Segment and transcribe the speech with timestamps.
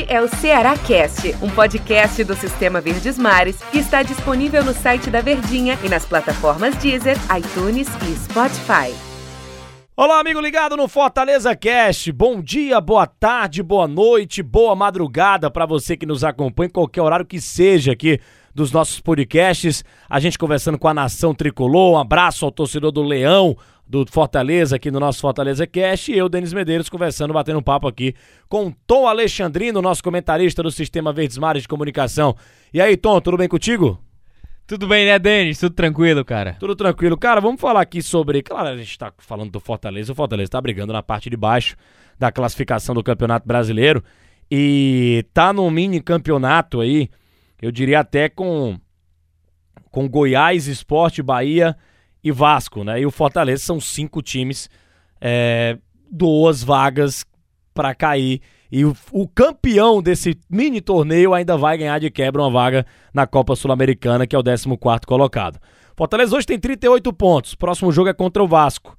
[0.00, 4.72] Este é o Ceará Cast, um podcast do Sistema Verdes Mares que está disponível no
[4.72, 8.94] site da Verdinha e nas plataformas Deezer, iTunes e Spotify.
[9.94, 12.10] Olá, amigo ligado no Fortaleza Cast.
[12.12, 17.02] Bom dia, boa tarde, boa noite, boa madrugada para você que nos acompanha em qualquer
[17.02, 18.18] horário que seja aqui
[18.60, 19.82] dos nossos podcasts.
[20.08, 21.94] A gente conversando com a nação tricolor.
[21.94, 23.56] Um abraço ao torcedor do Leão,
[23.86, 27.88] do Fortaleza aqui no nosso Fortaleza Cast e eu, Denis Medeiros, conversando, batendo um papo
[27.88, 28.14] aqui
[28.48, 32.36] com Tom Alexandrino, nosso comentarista do Sistema Verdes Mares de Comunicação.
[32.72, 33.98] E aí, Tom, tudo bem contigo?
[34.66, 35.58] Tudo bem, né, Denis?
[35.58, 36.56] Tudo tranquilo, cara?
[36.60, 37.16] Tudo tranquilo.
[37.16, 38.42] Cara, vamos falar aqui sobre.
[38.42, 40.12] Claro, a gente tá falando do Fortaleza.
[40.12, 41.76] O Fortaleza tá brigando na parte de baixo
[42.18, 44.04] da classificação do Campeonato Brasileiro.
[44.50, 47.08] E tá num mini campeonato aí,
[47.60, 48.78] eu diria até com.
[49.90, 51.76] Com Goiás, Esporte, Bahia
[52.22, 53.00] e Vasco, né?
[53.00, 54.70] E o Fortaleza são cinco times,
[55.20, 55.76] é,
[56.08, 57.24] duas vagas
[57.74, 58.40] para cair.
[58.70, 63.26] E o, o, campeão desse mini torneio ainda vai ganhar de quebra uma vaga na
[63.26, 64.66] Copa Sul-Americana, que é o 14
[65.06, 65.58] colocado.
[65.96, 67.54] Fortaleza hoje tem 38 pontos.
[67.56, 68.96] Próximo jogo é contra o Vasco.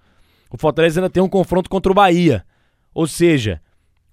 [0.52, 2.46] O Fortaleza ainda tem um confronto contra o Bahia.
[2.94, 3.62] Ou seja,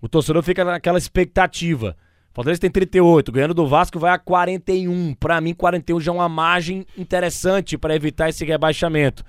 [0.00, 1.96] o torcedor fica naquela expectativa.
[2.32, 5.14] Fortaleza tem 38, ganhando do Vasco vai a 41.
[5.14, 9.24] Para mim, 41 já é uma margem interessante para evitar esse rebaixamento.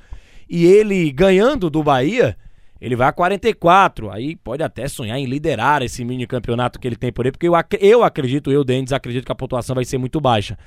[0.49, 2.37] E ele ganhando do Bahia,
[2.79, 4.11] ele vai a 44.
[4.11, 7.47] Aí pode até sonhar em liderar esse mini campeonato que ele tem por aí, porque
[7.47, 10.57] eu, eu acredito, eu, Dendes, acredito que a pontuação vai ser muito baixa.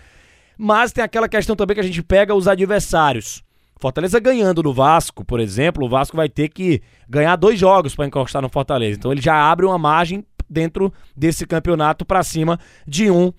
[0.56, 3.42] Mas tem aquela questão também que a gente pega os adversários.
[3.82, 8.06] Fortaleza ganhando do Vasco, por exemplo, o Vasco vai ter que ganhar dois jogos para
[8.06, 8.96] encostar no Fortaleza.
[8.96, 13.32] Então ele já abre uma margem dentro desse campeonato para cima de um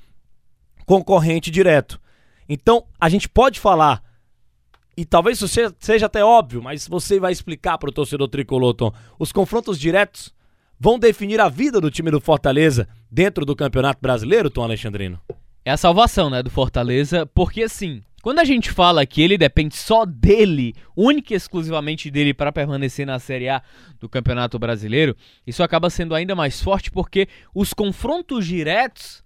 [0.85, 1.99] concorrente direto.
[2.49, 4.03] Então, a gente pode falar,
[4.97, 8.91] e talvez isso seja até óbvio, mas você vai explicar para o torcedor tricolor, Tom,
[9.17, 10.33] os confrontos diretos
[10.79, 15.21] vão definir a vida do time do Fortaleza dentro do Campeonato Brasileiro, Tom Alexandrino?
[15.63, 19.75] É a salvação, né, do Fortaleza, porque assim, quando a gente fala que ele depende
[19.75, 23.61] só dele, única e exclusivamente dele para permanecer na Série A
[23.99, 25.13] do Campeonato Brasileiro,
[25.45, 29.21] isso acaba sendo ainda mais forte porque os confrontos diretos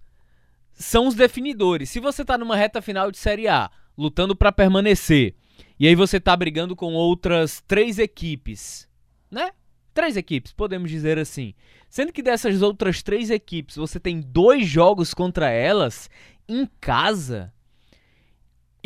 [0.72, 1.88] são os definidores.
[1.88, 5.36] Se você está numa reta final de Série A, lutando para permanecer,
[5.78, 8.88] e aí você está brigando com outras três equipes,
[9.30, 9.52] né?
[9.94, 11.54] Três equipes, podemos dizer assim.
[11.88, 16.10] Sendo que dessas outras três equipes você tem dois jogos contra elas
[16.48, 17.52] em casa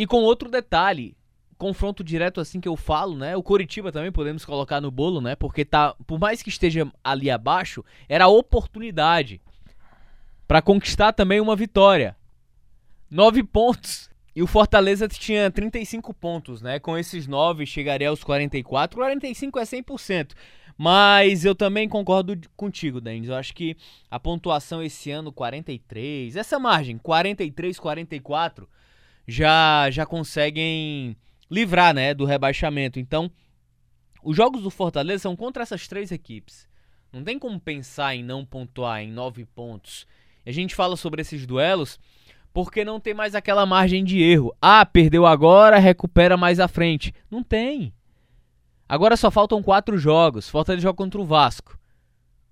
[0.03, 1.17] e com outro detalhe,
[1.57, 3.37] confronto direto assim que eu falo, né?
[3.37, 5.37] O Coritiba também podemos colocar no bolo, né?
[5.37, 9.41] Porque tá, por mais que esteja ali abaixo, era oportunidade
[10.49, 12.17] para conquistar também uma vitória.
[13.09, 14.11] Nove pontos.
[14.35, 16.81] E o Fortaleza tinha 35 pontos, né?
[16.81, 18.99] Com esses nove chegaria aos 44.
[18.99, 20.33] 45 é 100%.
[20.77, 23.29] Mas eu também concordo contigo, Denis.
[23.29, 23.77] Eu acho que
[24.11, 28.69] a pontuação esse ano 43, essa margem 43, 44
[29.27, 31.17] já já conseguem
[31.51, 32.99] livrar, né, do rebaixamento.
[32.99, 33.31] Então,
[34.23, 36.69] os jogos do Fortaleza são contra essas três equipes.
[37.13, 40.07] Não tem como pensar em não pontuar em nove pontos.
[40.47, 42.01] A gente fala sobre esses duelos
[42.53, 44.55] porque não tem mais aquela margem de erro.
[44.61, 47.15] Ah, perdeu agora, recupera mais à frente.
[47.31, 47.93] Não tem.
[48.89, 50.49] Agora só faltam quatro jogos.
[50.49, 51.79] Fortaleza joga contra o Vasco.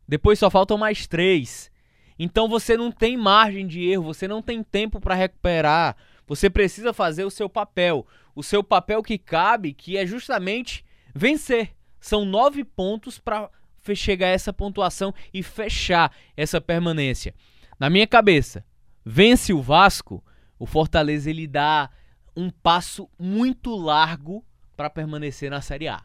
[0.09, 1.71] Depois só faltam mais três.
[2.19, 5.97] Então você não tem margem de erro, você não tem tempo para recuperar.
[6.31, 8.07] Você precisa fazer o seu papel.
[8.37, 11.75] O seu papel que cabe, que é justamente vencer.
[11.99, 13.51] São nove pontos para
[13.97, 17.35] chegar a essa pontuação e fechar essa permanência.
[17.81, 18.65] Na minha cabeça,
[19.05, 20.23] vence o Vasco,
[20.57, 21.91] o Fortaleza ele dá
[22.37, 26.01] um passo muito largo para permanecer na Série A.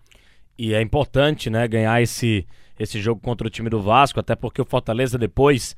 [0.58, 2.48] E é importante, né, ganhar esse,
[2.80, 5.76] esse jogo contra o time do Vasco, até porque o Fortaleza depois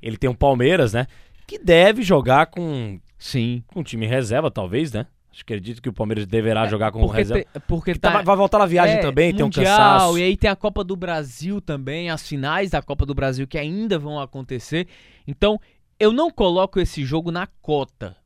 [0.00, 1.06] ele tem um Palmeiras, né,
[1.46, 3.62] que deve jogar com Sim.
[3.66, 5.06] Com time reserva, talvez, né?
[5.30, 7.44] Acho que acredito que o Palmeiras deverá é, jogar com reserva.
[7.44, 10.18] Te, porque tá, tá, vai voltar na viagem é, também, mundial, tem um cansaço.
[10.18, 13.58] E aí tem a Copa do Brasil também, as finais da Copa do Brasil que
[13.58, 14.88] ainda vão acontecer.
[15.28, 15.60] Então,
[16.00, 18.16] eu não coloco esse jogo na cota.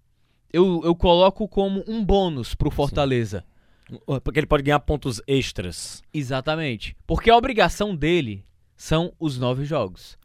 [0.52, 3.44] Eu, eu coloco como um bônus pro Fortaleza.
[3.90, 3.98] Sim.
[4.22, 6.02] Porque ele pode ganhar pontos extras.
[6.14, 6.96] Exatamente.
[7.04, 8.46] Porque a obrigação dele
[8.76, 10.16] são os nove jogos.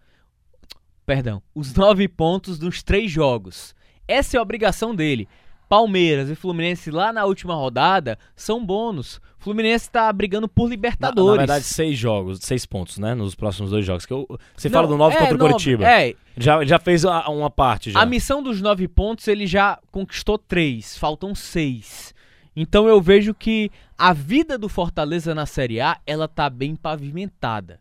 [1.05, 3.73] Perdão, os nove pontos dos três jogos.
[4.09, 5.27] Essa é a obrigação dele.
[5.69, 9.21] Palmeiras e Fluminense lá na última rodada são bônus.
[9.37, 11.27] Fluminense está brigando por Libertadores.
[11.27, 13.13] Na, na, verdade, seis jogos, seis pontos, né?
[13.13, 14.05] Nos próximos dois jogos.
[14.05, 14.27] Que eu,
[14.57, 15.87] você Não, fala do nove é, contra o Curitiba.
[15.87, 16.15] É.
[16.35, 17.91] Já, já fez a, uma parte.
[17.91, 18.01] Já.
[18.01, 20.97] A missão dos nove pontos ele já conquistou três.
[20.97, 22.15] Faltam seis.
[22.55, 27.79] Então eu vejo que a vida do Fortaleza na Série A ela tá bem pavimentada.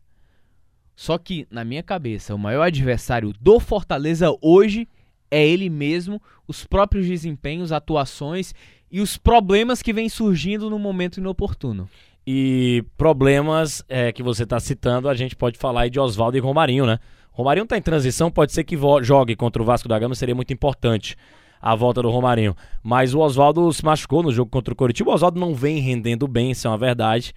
[0.94, 4.86] Só que, na minha cabeça, o maior adversário do Fortaleza hoje
[5.30, 8.54] é ele mesmo, os próprios desempenhos, atuações
[8.90, 11.88] e os problemas que vêm surgindo no momento inoportuno.
[12.26, 16.40] E problemas é, que você está citando, a gente pode falar aí de Oswaldo e
[16.40, 16.98] Romarinho, né?
[17.32, 20.52] Romarinho está em transição, pode ser que jogue contra o Vasco da Gama, seria muito
[20.52, 21.16] importante
[21.60, 22.54] a volta do Romarinho.
[22.82, 25.10] Mas o Oswaldo se machucou no jogo contra o Coritiba.
[25.10, 27.32] O Oswaldo não vem rendendo bem, isso é uma verdade.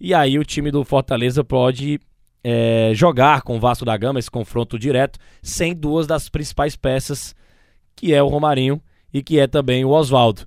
[0.00, 2.00] E aí o time do Fortaleza pode
[2.44, 7.34] é, jogar com o Vasco da Gama esse confronto direto, sem duas das principais peças,
[7.96, 8.80] que é o Romarinho
[9.12, 10.46] e que é também o Oswaldo.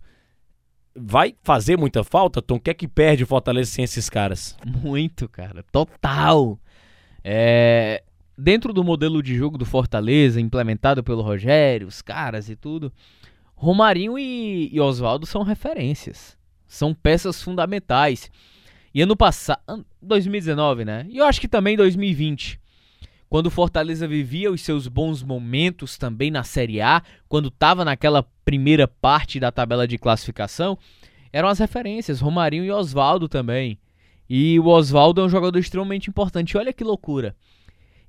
[0.96, 2.56] Vai fazer muita falta, Tom?
[2.56, 4.56] O que é que perde o Fortaleza sem esses caras?
[4.66, 5.64] Muito, cara.
[5.72, 6.60] Total.
[7.24, 8.04] É,
[8.38, 12.92] dentro do modelo de jogo do Fortaleza, implementado pelo Rogério, os caras e tudo,
[13.56, 16.38] Romarinho e, e Oswaldo são referências.
[16.68, 18.32] São peças fundamentais.
[18.98, 21.06] E ano passado, 2019, né?
[21.08, 22.60] E eu acho que também 2020,
[23.30, 28.24] quando o Fortaleza vivia os seus bons momentos também na Série A, quando estava naquela
[28.44, 30.76] primeira parte da tabela de classificação,
[31.32, 33.78] eram as referências, Romarinho e Oswaldo também.
[34.28, 36.58] E o Oswaldo é um jogador extremamente importante.
[36.58, 37.36] Olha que loucura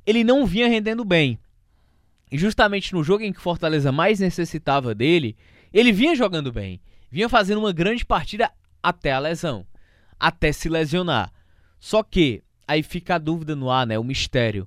[0.08, 1.38] ele não vinha rendendo bem.
[2.32, 5.36] E justamente no jogo em que Fortaleza mais necessitava dele,
[5.70, 6.80] ele vinha jogando bem.
[7.10, 8.50] Vinha fazendo uma grande partida
[8.82, 9.66] até a lesão.
[10.18, 11.32] Até se lesionar.
[11.78, 13.98] Só que, aí fica a dúvida no ar, né?
[13.98, 14.66] O mistério.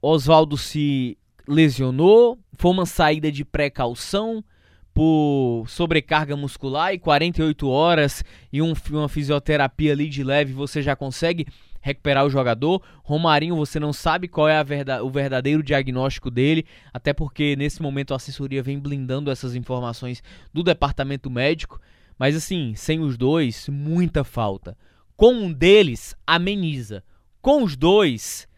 [0.00, 1.18] Oswaldo se
[1.48, 4.44] lesionou, foi uma saída de precaução
[4.92, 8.22] por sobrecarga muscular e 48 horas
[8.52, 11.46] e um, uma fisioterapia ali de leve você já consegue
[11.80, 12.80] recuperar o jogador.
[13.02, 14.58] Romarinho, você não sabe qual é
[15.02, 20.22] o verdadeiro diagnóstico dele, até porque nesse momento a assessoria vem blindando essas informações
[20.52, 21.80] do departamento médico.
[22.18, 24.76] Mas assim, sem os dois, muita falta.
[25.16, 27.02] Com um deles, ameniza.
[27.40, 28.48] Com os dois,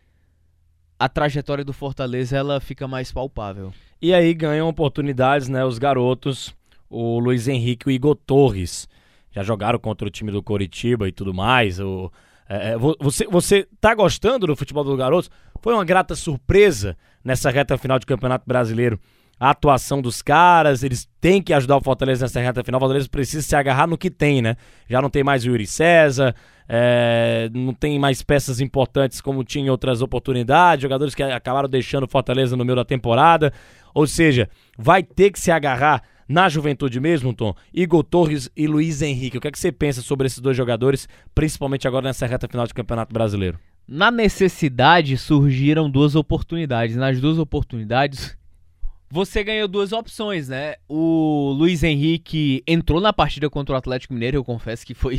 [0.99, 3.73] a trajetória do Fortaleza ela fica mais palpável.
[4.01, 6.55] E aí ganham oportunidades, né, os garotos,
[6.89, 8.89] o Luiz Henrique e o Igor Torres.
[9.31, 11.79] Já jogaram contra o time do Coritiba e tudo mais.
[11.79, 12.11] O,
[12.49, 15.31] é, é você, você tá gostando do futebol dos garotos?
[15.61, 18.99] Foi uma grata surpresa nessa reta final de Campeonato Brasileiro
[19.39, 22.79] a atuação dos caras, eles têm que ajudar o Fortaleza nessa reta final.
[22.79, 24.57] O Fortaleza precisa se agarrar no que tem, né?
[24.89, 26.35] Já não tem mais o Yuri César,
[26.69, 32.05] é, não tem mais peças importantes como tinha em outras oportunidades, jogadores que acabaram deixando
[32.05, 33.53] o Fortaleza no meio da temporada.
[33.95, 39.01] Ou seja, vai ter que se agarrar na juventude mesmo, Tom, Igor Torres e Luiz
[39.03, 39.39] Henrique.
[39.39, 42.67] O que é que você pensa sobre esses dois jogadores, principalmente agora nessa reta final
[42.67, 43.59] de Campeonato Brasileiro?
[43.87, 46.97] Na necessidade surgiram duas oportunidades.
[46.97, 48.37] Nas duas oportunidades,
[49.09, 50.77] você ganhou duas opções, né?
[50.89, 55.19] O Luiz Henrique entrou na partida contra o Atlético Mineiro, eu confesso que foi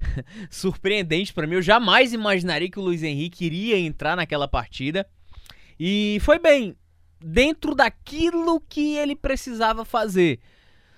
[0.50, 1.54] surpreendente para mim.
[1.54, 5.06] Eu jamais imaginaria que o Luiz Henrique iria entrar naquela partida.
[5.78, 6.76] E foi bem
[7.20, 10.40] dentro daquilo que ele precisava fazer.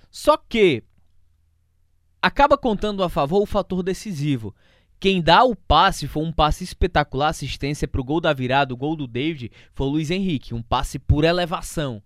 [0.09, 0.83] Só que
[2.21, 4.55] acaba contando a favor o fator decisivo.
[4.99, 8.77] Quem dá o passe foi um passe espetacular, assistência para o gol da virada, o
[8.77, 12.03] gol do David, foi o Luiz Henrique, um passe por elevação.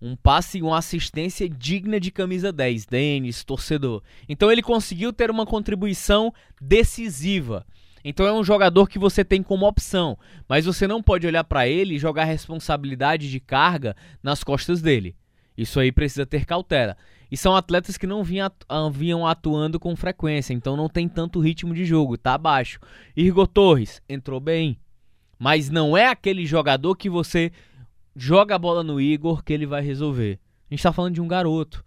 [0.00, 4.02] Um passe e uma assistência digna de camisa 10, Denis, torcedor.
[4.28, 7.64] Então ele conseguiu ter uma contribuição decisiva.
[8.04, 10.16] Então é um jogador que você tem como opção,
[10.48, 15.16] mas você não pode olhar para ele e jogar responsabilidade de carga nas costas dele.
[15.56, 16.96] Isso aí precisa ter cautela.
[17.28, 21.84] E são atletas que não vinham atuando com frequência, então não tem tanto ritmo de
[21.84, 22.78] jogo, tá abaixo.
[23.16, 24.78] Igor Torres entrou bem,
[25.36, 27.50] mas não é aquele jogador que você
[28.16, 30.38] joga a bola no Igor que ele vai resolver.
[30.70, 31.84] A gente tá falando de um garoto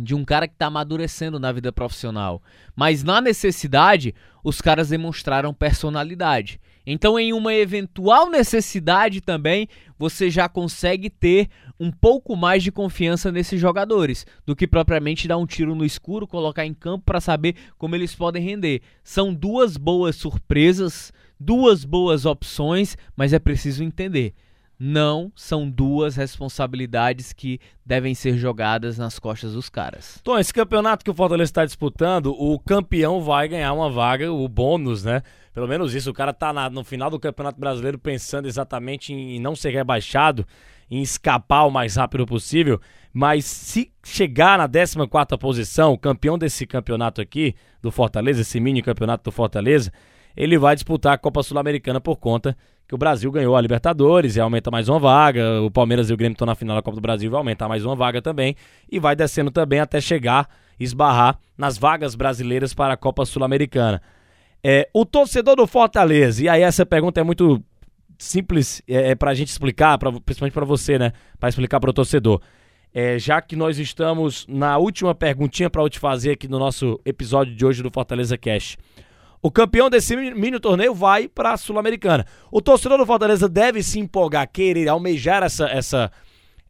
[0.00, 2.42] de um cara que está amadurecendo na vida profissional.
[2.74, 6.60] Mas na necessidade, os caras demonstraram personalidade.
[6.86, 11.48] Então, em uma eventual necessidade também, você já consegue ter
[11.78, 16.26] um pouco mais de confiança nesses jogadores do que propriamente dar um tiro no escuro,
[16.26, 18.80] colocar em campo para saber como eles podem render.
[19.02, 24.34] São duas boas surpresas, duas boas opções, mas é preciso entender
[24.78, 30.20] não são duas responsabilidades que devem ser jogadas nas costas dos caras.
[30.22, 34.48] Tom, esse campeonato que o Fortaleza está disputando, o campeão vai ganhar uma vaga, o
[34.48, 35.22] bônus, né?
[35.52, 39.40] Pelo menos isso, o cara tá na, no final do Campeonato Brasileiro pensando exatamente em
[39.40, 40.46] não ser rebaixado,
[40.88, 42.80] em escapar o mais rápido possível,
[43.12, 48.80] mas se chegar na 14ª posição, o campeão desse campeonato aqui, do Fortaleza, esse mini
[48.80, 49.92] campeonato do Fortaleza,
[50.36, 52.56] ele vai disputar a Copa Sul-Americana por conta
[52.88, 55.60] que o Brasil ganhou a Libertadores e aumenta mais uma vaga.
[55.60, 57.84] O Palmeiras e o Grêmio estão na final da Copa do Brasil, vai aumentar mais
[57.84, 58.56] uma vaga também.
[58.90, 60.48] E vai descendo também até chegar,
[60.80, 64.00] esbarrar nas vagas brasileiras para a Copa Sul-Americana.
[64.64, 67.62] É, o torcedor do Fortaleza, e aí essa pergunta é muito
[68.18, 71.12] simples é, é pra gente explicar, pra, principalmente para você, né?
[71.38, 72.40] Para explicar para o torcedor.
[72.94, 76.98] É, já que nós estamos na última perguntinha para eu te fazer aqui no nosso
[77.04, 78.78] episódio de hoje do Fortaleza Cash.
[79.40, 82.26] O campeão desse mini torneio vai para a Sul-Americana.
[82.50, 86.10] O torcedor do Fortaleza deve se empolgar, querer almejar essa essa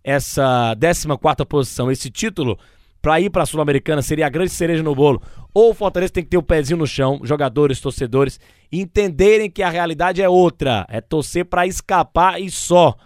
[0.05, 0.77] essa
[1.21, 2.59] 14 posição, esse título
[3.01, 5.23] para ir para a Sul-Americana seria a grande cereja no bolo.
[5.55, 8.39] Ou o Fortaleza tem que ter o um pezinho no chão, jogadores, torcedores,
[8.71, 12.97] entenderem que a realidade é outra, é torcer para escapar e só.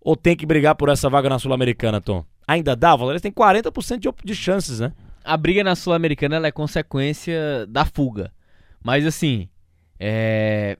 [0.00, 2.24] Ou tem que brigar por essa vaga na Sul-Americana, Tom?
[2.46, 2.94] Ainda dá?
[2.94, 4.92] O Fortaleza tem 40% de, de chances, né?
[5.22, 8.32] A briga na Sul-Americana é consequência da fuga.
[8.82, 9.48] Mas assim,
[9.98, 10.78] é...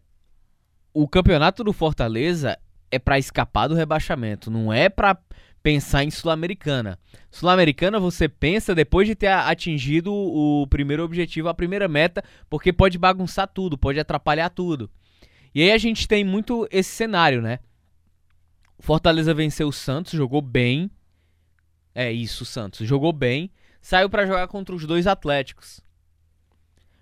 [0.92, 2.58] o campeonato do Fortaleza
[2.90, 5.16] é para escapar do rebaixamento, não é para
[5.62, 6.98] pensar em Sul-Americana.
[7.30, 12.98] Sul-Americana você pensa depois de ter atingido o primeiro objetivo, a primeira meta, porque pode
[12.98, 14.90] bagunçar tudo, pode atrapalhar tudo.
[15.54, 17.58] E aí a gente tem muito esse cenário, né?
[18.78, 20.90] O Fortaleza venceu o Santos, jogou bem.
[21.94, 23.50] É isso, o Santos jogou bem,
[23.82, 25.80] saiu para jogar contra os dois Atléticos.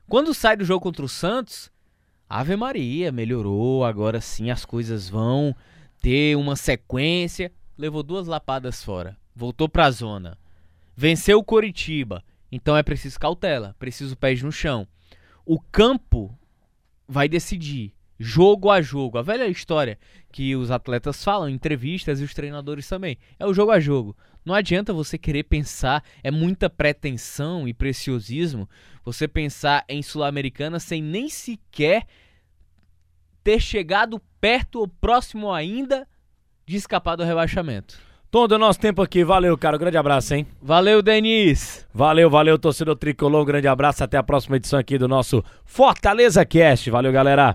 [0.09, 1.71] Quando sai do jogo contra o Santos,
[2.29, 5.55] Ave Maria, melhorou, agora sim as coisas vão
[6.00, 10.37] ter uma sequência levou duas lapadas fora, voltou para a zona,
[10.97, 14.88] venceu o Coritiba, então é preciso cautela, preciso pés no chão.
[15.47, 16.37] O campo
[17.07, 19.17] vai decidir, jogo a jogo.
[19.17, 19.99] A velha história
[20.33, 23.17] que os atletas falam entrevistas e os treinadores também.
[23.38, 24.17] É o jogo a jogo.
[24.49, 28.67] Não adianta você querer pensar, é muita pretensão e preciosismo
[29.05, 32.07] você pensar em Sul-Americana sem nem sequer
[33.45, 36.09] ter chegado perto ou próximo ainda
[36.64, 37.99] de escapar do rebaixamento.
[38.31, 39.23] Todo o nosso tempo aqui.
[39.23, 39.76] Valeu, cara.
[39.76, 40.47] Um grande abraço, hein?
[40.62, 41.87] Valeu, Denis.
[41.93, 43.43] Valeu, valeu, torcedor tricolor.
[43.43, 44.02] Um grande abraço.
[44.02, 46.88] Até a próxima edição aqui do nosso Fortaleza Cast.
[46.88, 47.55] Valeu, galera.